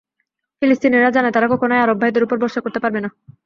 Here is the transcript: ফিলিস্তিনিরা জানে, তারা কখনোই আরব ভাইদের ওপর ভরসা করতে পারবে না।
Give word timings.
ফিলিস্তিনিরা 0.61 1.09
জানে, 1.11 1.29
তারা 1.31 1.47
কখনোই 1.47 1.81
আরব 1.81 1.97
ভাইদের 2.01 2.25
ওপর 2.25 2.37
ভরসা 2.41 2.59
করতে 2.61 2.79
পারবে 2.83 2.99
না। 3.03 3.09